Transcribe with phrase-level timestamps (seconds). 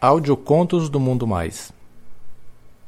[0.00, 1.70] Audiocontos do Mundo Mais.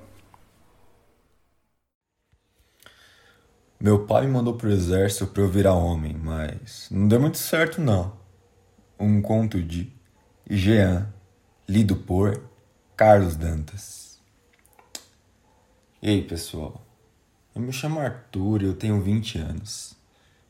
[3.80, 7.80] Meu pai me mandou pro exército para eu virar homem, mas não deu muito certo
[7.80, 8.14] não.
[9.00, 9.94] Um conto de
[10.50, 11.14] Jean,
[11.70, 12.42] lido por
[12.98, 14.20] Carlos Dantas.
[16.02, 16.82] E aí, pessoal?
[17.54, 19.96] Eu me chamo Arthur e eu tenho 20 anos.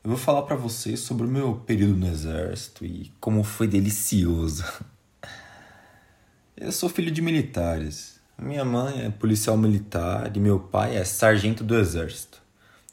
[0.06, 4.62] Eu vou falar para vocês sobre o meu período no exército e como foi delicioso.
[6.56, 8.20] Eu sou filho de militares.
[8.38, 12.40] Minha mãe é policial militar e meu pai é sargento do exército.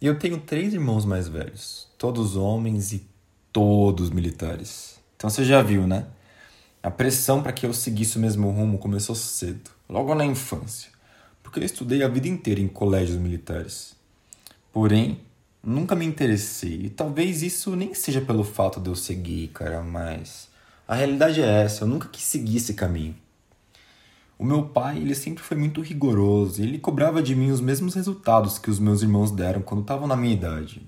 [0.01, 3.07] E eu tenho três irmãos mais velhos, todos homens e
[3.51, 4.99] todos militares.
[5.15, 6.07] Então você já viu, né?
[6.81, 10.89] A pressão para que eu seguisse o mesmo rumo começou cedo, logo na infância,
[11.43, 13.95] porque eu estudei a vida inteira em colégios militares.
[14.71, 15.21] Porém,
[15.63, 16.85] nunca me interessei.
[16.85, 20.49] E talvez isso nem seja pelo fato de eu gay, cara, mas
[20.87, 23.15] a realidade é essa, eu nunca quis seguir esse caminho.
[24.37, 28.57] O meu pai, ele sempre foi muito rigoroso, ele cobrava de mim os mesmos resultados
[28.59, 30.85] que os meus irmãos deram quando estavam na minha idade.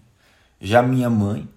[0.59, 1.47] Já minha mãe,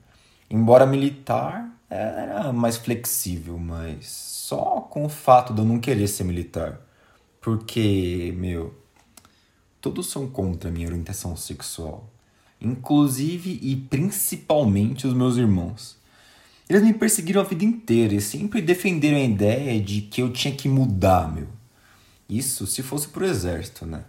[0.48, 6.24] embora militar, era mais flexível, mas só com o fato de eu não querer ser
[6.24, 6.80] militar.
[7.40, 8.74] Porque, meu,
[9.80, 12.08] todos são contra a minha orientação sexual
[12.60, 15.96] inclusive e principalmente os meus irmãos.
[16.68, 20.54] Eles me perseguiram a vida inteira e sempre defenderam a ideia de que eu tinha
[20.54, 21.48] que mudar, meu.
[22.28, 24.04] Isso se fosse pro exército, né?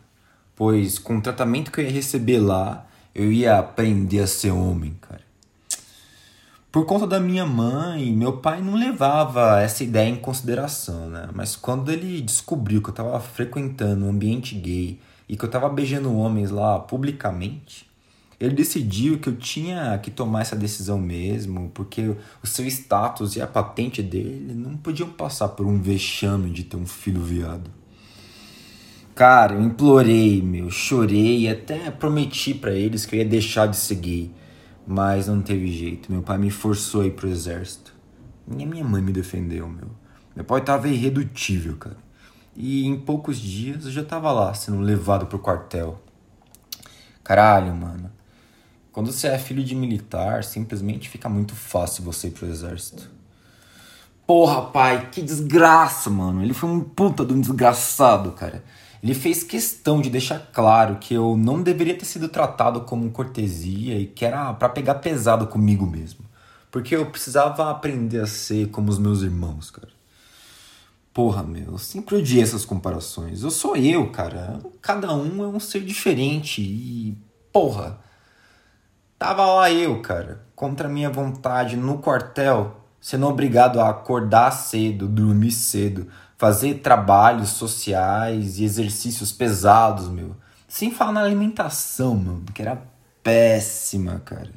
[0.55, 4.93] Pois com o tratamento que eu ia receber lá, eu ia aprender a ser homem,
[4.99, 5.21] cara.
[6.71, 11.27] Por conta da minha mãe, meu pai não levava essa ideia em consideração, né?
[11.33, 15.67] Mas quando ele descobriu que eu tava frequentando um ambiente gay e que eu tava
[15.67, 17.88] beijando homens lá publicamente,
[18.39, 23.41] ele decidiu que eu tinha que tomar essa decisão mesmo, porque o seu status e
[23.41, 27.69] a patente dele não podiam passar por um vexame de ter um filho viado.
[29.13, 33.95] Cara, eu implorei, meu, chorei até prometi para eles que eu ia deixar de ser
[33.95, 34.31] gay,
[34.87, 36.09] mas não teve jeito.
[36.09, 37.93] Meu pai me forçou a ir pro exército.
[38.47, 39.89] E minha mãe me defendeu, meu.
[40.33, 41.97] Meu pai tava irredutível, cara.
[42.55, 46.01] E em poucos dias eu já tava lá, sendo levado pro quartel.
[47.21, 48.18] Caralho, mano.
[48.99, 53.09] Quando você é filho de militar, simplesmente fica muito fácil você ir pro exército.
[54.27, 56.43] Porra, pai, que desgraça, mano.
[56.43, 58.61] Ele foi um puta de um desgraçado, cara.
[59.01, 63.97] Ele fez questão de deixar claro que eu não deveria ter sido tratado como cortesia
[63.97, 66.25] e que era para pegar pesado comigo mesmo.
[66.69, 69.93] Porque eu precisava aprender a ser como os meus irmãos, cara.
[71.13, 73.43] Porra, meu, eu sempre odiei essas comparações.
[73.43, 74.59] Eu sou eu, cara.
[74.81, 77.17] Cada um é um ser diferente e.
[77.53, 78.08] Porra
[79.19, 85.51] Tava lá eu, cara, contra minha vontade, no quartel, sendo obrigado a acordar cedo, dormir
[85.51, 86.07] cedo,
[86.37, 90.37] fazer trabalhos sociais e exercícios pesados, meu.
[90.69, 92.81] Sem falar na alimentação, meu, que era
[93.21, 94.53] péssima, cara.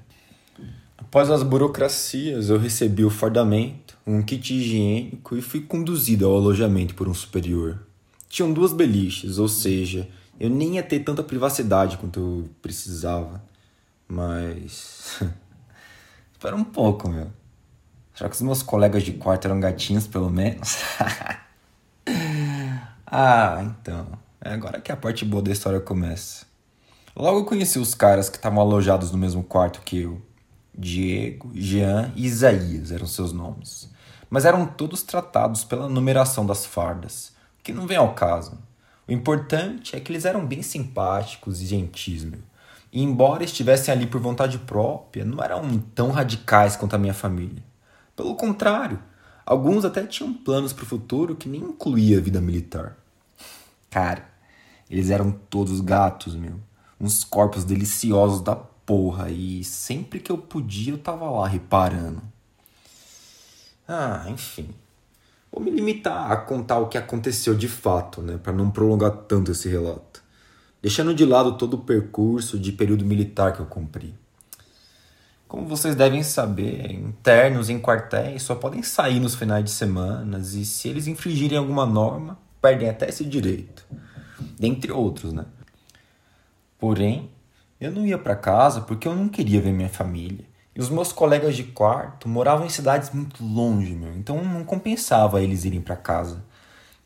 [0.96, 6.94] Após as burocracias, eu recebi o fardamento, um kit higiênico e fui conduzido ao alojamento
[6.94, 7.80] por um superior.
[8.28, 10.08] Tinham duas beliches, ou seja,
[10.38, 13.42] eu nem ia ter tanta privacidade quanto eu precisava.
[14.12, 15.22] Mas.
[16.32, 17.28] Espera um pouco, meu.
[18.14, 20.80] Será que os meus colegas de quarto eram gatinhos, pelo menos?
[23.06, 24.06] ah, então.
[24.38, 26.44] É agora que a parte boa da história começa.
[27.16, 30.20] Logo eu conheci os caras que estavam alojados no mesmo quarto que eu.
[30.76, 33.90] Diego, Jean e Isaías eram seus nomes.
[34.28, 38.58] Mas eram todos tratados pela numeração das fardas, que não vem ao caso.
[39.08, 42.51] O importante é que eles eram bem simpáticos e gentis, meu.
[42.92, 47.64] E embora estivessem ali por vontade própria, não eram tão radicais quanto a minha família.
[48.14, 49.02] Pelo contrário,
[49.46, 52.98] alguns até tinham planos para o futuro que nem incluía a vida militar.
[53.88, 54.28] Cara,
[54.90, 56.60] eles eram todos gatos, meu.
[57.00, 59.30] Uns corpos deliciosos da porra.
[59.30, 62.20] E sempre que eu podia, eu tava lá reparando.
[63.88, 64.68] Ah, enfim.
[65.50, 68.36] Vou me limitar a contar o que aconteceu de fato, né?
[68.36, 70.21] Para não prolongar tanto esse relato
[70.82, 74.12] deixando de lado todo o percurso de período militar que eu cumpri.
[75.46, 80.64] Como vocês devem saber, internos em quartéis só podem sair nos finais de semana e
[80.64, 83.86] se eles infringirem alguma norma, perdem até esse direito.
[84.58, 85.44] Dentre outros, né?
[86.78, 87.30] Porém,
[87.80, 90.44] eu não ia para casa porque eu não queria ver minha família.
[90.74, 95.42] E os meus colegas de quarto moravam em cidades muito longe, meu, então não compensava
[95.42, 96.42] eles irem para casa.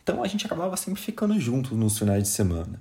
[0.02, 2.80] Então a gente acabava sempre ficando juntos nos finais de semana.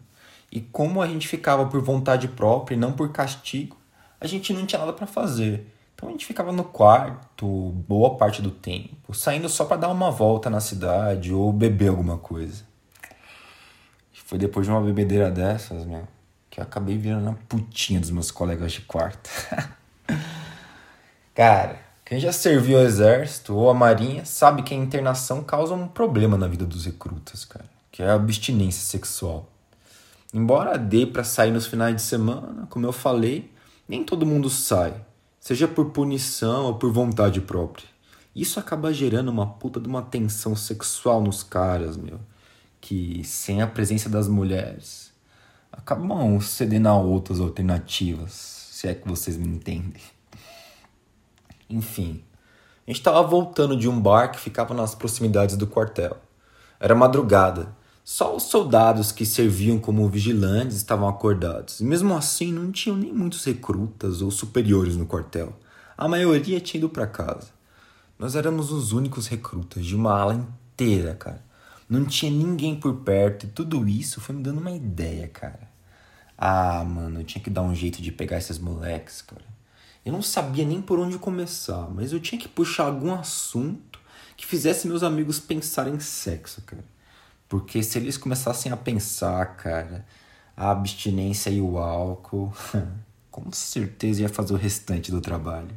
[0.52, 3.78] E como a gente ficava por vontade própria e não por castigo,
[4.20, 5.72] a gente não tinha nada para fazer.
[5.94, 7.46] Então a gente ficava no quarto
[7.88, 12.18] boa parte do tempo, saindo só para dar uma volta na cidade ou beber alguma
[12.18, 12.64] coisa.
[14.26, 16.08] Foi depois de uma bebedeira dessas, meu,
[16.50, 19.30] que eu acabei virando a putinha dos meus colegas de quarto.
[21.36, 25.88] Cara, quem já serviu ao exército ou a marinha sabe que a internação causa um
[25.88, 29.48] problema na vida dos recrutas, cara, que é a abstinência sexual.
[30.36, 33.50] Embora dê para sair nos finais de semana, como eu falei,
[33.88, 34.94] nem todo mundo sai,
[35.40, 37.88] seja por punição ou por vontade própria.
[38.36, 42.20] Isso acaba gerando uma puta de uma tensão sexual nos caras, meu,
[42.82, 45.14] que sem a presença das mulheres
[45.72, 50.02] acabam cedendo a outras alternativas, se é que vocês me entendem.
[51.70, 52.22] Enfim,
[52.86, 56.18] a gente estava voltando de um bar que ficava nas proximidades do quartel.
[56.78, 57.74] Era madrugada.
[58.08, 61.80] Só os soldados que serviam como vigilantes estavam acordados.
[61.80, 65.58] E mesmo assim, não tinham nem muitos recrutas ou superiores no quartel.
[65.98, 67.48] A maioria tinha ido para casa.
[68.20, 71.44] Nós éramos os únicos recrutas de uma ala inteira, cara.
[71.90, 75.68] Não tinha ninguém por perto e tudo isso foi me dando uma ideia, cara.
[76.38, 79.46] Ah, mano, eu tinha que dar um jeito de pegar esses moleques, cara.
[80.06, 84.00] Eu não sabia nem por onde começar, mas eu tinha que puxar algum assunto
[84.38, 86.84] que fizesse meus amigos pensarem em sexo, cara.
[87.56, 90.06] Porque se eles começassem a pensar, cara,
[90.58, 92.52] a abstinência e o álcool,
[93.32, 95.70] com certeza ia fazer o restante do trabalho.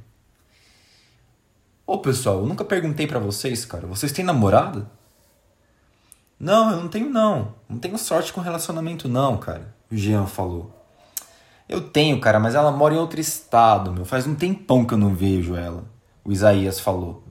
[1.87, 4.91] Ô pessoal, eu nunca perguntei para vocês, cara, vocês têm namorada?
[6.37, 7.55] Não, eu não tenho não.
[7.69, 9.73] Não tenho sorte com relacionamento não, cara.
[9.89, 10.75] O Jean falou.
[11.69, 14.05] Eu tenho, cara, mas ela mora em outro estado, meu.
[14.05, 15.85] Faz um tempão que eu não vejo ela.
[16.25, 17.23] O Isaías falou.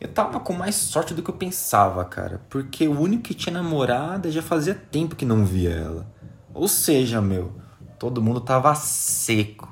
[0.00, 2.40] Eu tava com mais sorte do que eu pensava, cara.
[2.48, 6.10] Porque o único que tinha namorada já fazia tempo que não via ela.
[6.54, 7.52] Ou seja, meu,
[7.98, 9.68] todo mundo tava seco.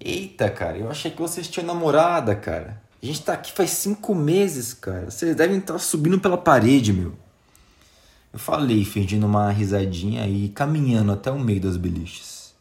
[0.00, 2.80] Eita, cara, eu achei que vocês tinham namorada, cara.
[3.02, 5.10] A gente tá aqui faz cinco meses, cara.
[5.10, 7.14] Vocês devem estar tá subindo pela parede, meu.
[8.32, 12.54] Eu falei, fingindo uma risadinha e caminhando até o meio das beliches.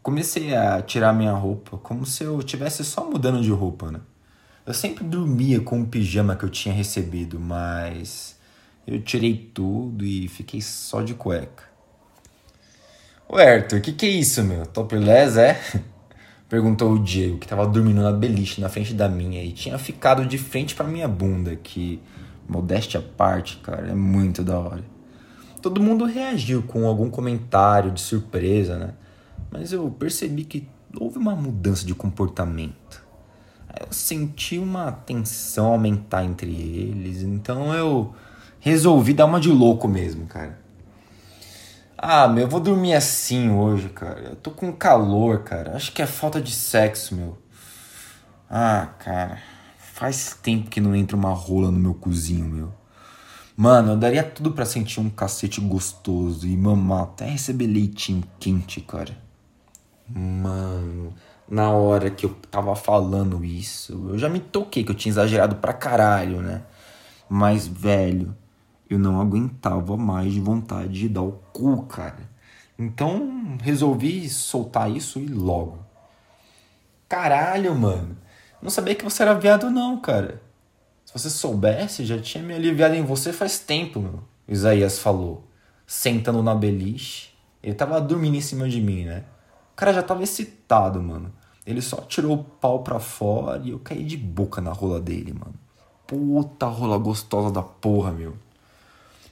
[0.00, 4.00] Comecei a tirar minha roupa, como se eu tivesse só mudando de roupa, né?
[4.64, 8.38] Eu sempre dormia com o pijama que eu tinha recebido, mas
[8.86, 11.64] eu tirei tudo e fiquei só de cueca.
[13.28, 14.64] Ô Arthur, que que é isso, meu?
[14.64, 15.60] Topless, é?
[16.48, 20.24] Perguntou o Diego, que tava dormindo na beliche na frente da minha e tinha ficado
[20.24, 22.00] de frente pra minha bunda, que,
[22.48, 24.84] modéstia à parte, cara, é muito da hora.
[25.60, 28.94] Todo mundo reagiu com algum comentário de surpresa, né?
[29.50, 33.02] mas eu percebi que houve uma mudança de comportamento.
[33.92, 38.14] Senti uma tensão aumentar entre eles, então eu
[38.58, 40.58] resolvi dar uma de louco mesmo, cara.
[41.96, 44.20] Ah, meu, eu vou dormir assim hoje, cara.
[44.20, 45.76] Eu tô com calor, cara.
[45.76, 47.38] Acho que é falta de sexo, meu.
[48.50, 49.40] Ah, cara.
[49.78, 52.72] Faz tempo que não entra uma rola no meu cozinho, meu.
[53.56, 58.80] Mano, eu daria tudo para sentir um cacete gostoso e mamar até receber leitinho quente,
[58.80, 59.16] cara.
[60.08, 61.14] Mano,
[61.48, 65.56] na hora que eu tava falando isso, eu já me toquei que eu tinha exagerado
[65.56, 66.62] pra caralho, né?
[67.28, 68.36] Mas, velho,
[68.88, 72.30] eu não aguentava mais de vontade de dar o cu, cara.
[72.78, 75.78] Então, resolvi soltar isso e logo.
[77.08, 78.16] Caralho, mano.
[78.60, 80.42] Não sabia que você era viado, não, cara.
[81.04, 84.22] Se você soubesse, já tinha me aliviado em você faz tempo, meu.
[84.48, 85.46] Isaías falou,
[85.86, 87.30] sentando na beliche.
[87.62, 89.24] Ele tava dormindo em cima de mim, né?
[89.72, 91.32] O cara já tava excitado, mano.
[91.66, 95.32] Ele só tirou o pau pra fora e eu caí de boca na rola dele,
[95.32, 95.54] mano.
[96.06, 98.34] Puta rola gostosa da porra, meu.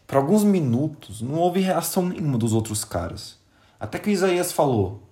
[0.07, 3.39] Por alguns minutos não houve reação nenhuma dos outros caras.
[3.79, 5.03] Até que o Isaías falou: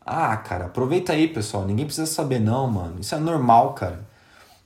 [0.00, 1.64] Ah, cara, aproveita aí, pessoal.
[1.64, 3.00] Ninguém precisa saber, não, mano.
[3.00, 4.06] Isso é normal, cara.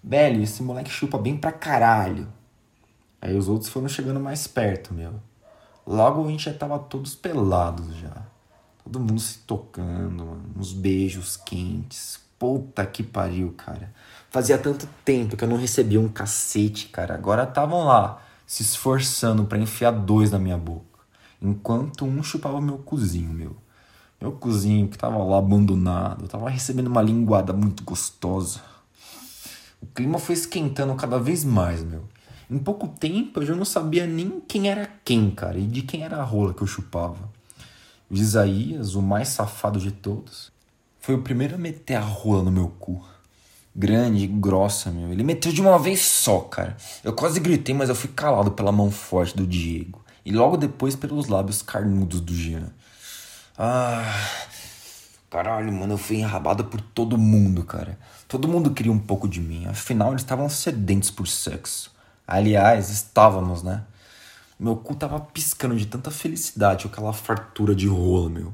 [0.02, 2.28] Velho, esse moleque chupa bem pra caralho.
[3.20, 5.14] Aí os outros foram chegando mais perto, meu.
[5.86, 8.29] Logo a gente já tava todos pelados já.
[8.84, 10.44] Todo mundo se tocando, mano.
[10.56, 12.20] Uns beijos quentes.
[12.38, 13.92] Puta que pariu, cara.
[14.30, 17.14] Fazia tanto tempo que eu não recebia um cacete, cara.
[17.14, 21.00] Agora estavam lá, se esforçando para enfiar dois na minha boca.
[21.42, 23.56] Enquanto um chupava meu cozinho, meu.
[24.20, 26.28] Meu cozinho que tava lá abandonado.
[26.28, 28.60] Tava recebendo uma linguada muito gostosa.
[29.80, 32.04] O clima foi esquentando cada vez mais, meu.
[32.50, 36.02] Em pouco tempo eu já não sabia nem quem era quem, cara, e de quem
[36.02, 37.30] era a rola que eu chupava.
[38.18, 40.50] Isaías, o mais safado de todos,
[40.98, 43.04] foi o primeiro a meter a rola no meu cu.
[43.74, 45.12] Grande grossa, meu.
[45.12, 46.76] Ele meteu de uma vez só, cara.
[47.04, 50.04] Eu quase gritei, mas eu fui calado pela mão forte do Diego.
[50.24, 52.72] E logo depois pelos lábios carnudos do Jean.
[53.56, 54.12] Ah.
[55.30, 57.96] Caralho, mano, eu fui enrabado por todo mundo, cara.
[58.26, 59.64] Todo mundo queria um pouco de mim.
[59.66, 61.92] Afinal, eles estavam sedentos por sexo.
[62.26, 63.84] Aliás, estávamos, né?
[64.60, 68.52] Meu cu tava piscando de tanta felicidade aquela fartura de rola, meu.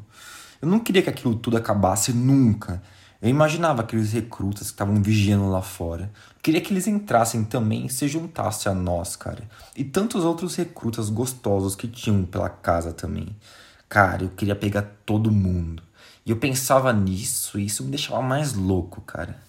[0.63, 2.81] Eu não queria que aquilo tudo acabasse nunca.
[3.21, 6.13] Eu imaginava aqueles recrutas que estavam vigiando lá fora.
[6.41, 9.51] Queria que eles entrassem também e se juntassem a nós, cara.
[9.75, 13.35] E tantos outros recrutas gostosos que tinham pela casa também.
[13.89, 15.83] Cara, eu queria pegar todo mundo.
[16.25, 19.43] E eu pensava nisso e isso me deixava mais louco, cara.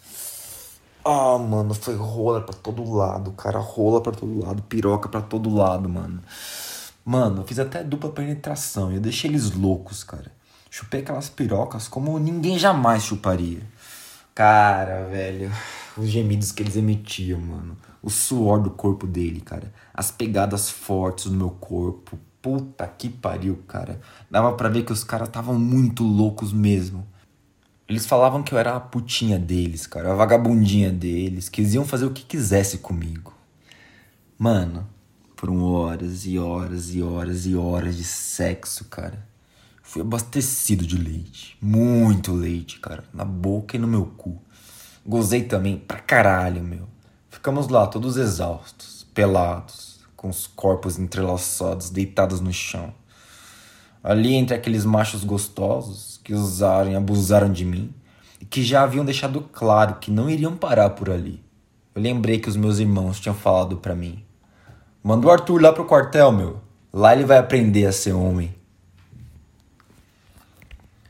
[1.10, 3.60] Ah, mano, foi rola pra todo lado, cara.
[3.60, 6.22] Rola pra todo lado, piroca pra todo lado, mano.
[7.06, 10.30] Mano, eu fiz até dupla penetração eu deixei eles loucos, cara.
[10.70, 13.62] Chupei aquelas pirocas como ninguém jamais chuparia.
[14.36, 15.50] Cara, velho,
[15.98, 17.78] os gemidos que eles emitiam, mano.
[18.04, 19.72] O suor do corpo dele, cara.
[19.94, 22.20] As pegadas fortes no meu corpo.
[22.42, 24.02] Puta que pariu, cara.
[24.30, 27.08] Dava pra ver que os caras estavam muito loucos mesmo.
[27.88, 31.86] Eles falavam que eu era a putinha deles, cara, a vagabundinha deles, que eles iam
[31.86, 33.34] fazer o que quisesse comigo.
[34.38, 34.86] Mano,
[35.38, 39.26] foram horas e horas e horas e horas de sexo, cara.
[39.82, 44.38] Fui abastecido de leite, muito leite, cara, na boca e no meu cu.
[45.06, 46.90] Gozei também pra caralho, meu.
[47.30, 52.94] Ficamos lá todos exaustos, pelados, com os corpos entrelaçados, deitados no chão.
[54.08, 57.94] Ali entre aqueles machos gostosos que usaram e abusaram de mim
[58.40, 61.44] e que já haviam deixado claro que não iriam parar por ali.
[61.94, 64.24] Eu lembrei que os meus irmãos tinham falado para mim:
[65.04, 66.62] "Manda o Arthur lá pro quartel, meu.
[66.94, 68.56] Lá ele vai aprender a ser homem."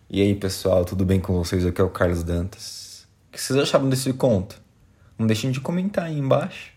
[0.10, 1.68] E aí, pessoal, tudo bem com vocês?
[1.68, 3.06] Aqui é o Carlos Dantas.
[3.28, 4.60] O que vocês acharam desse conto?
[5.20, 6.72] Não deixem de comentar aí embaixo.